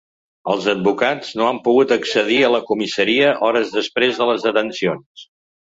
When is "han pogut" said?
1.49-1.93